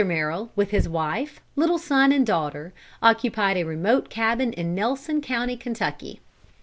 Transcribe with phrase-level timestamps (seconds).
[0.03, 5.55] Merrill, with his wife, little son and daughter, occupied a remote cabin in Nelson County,
[5.55, 6.19] Kentucky.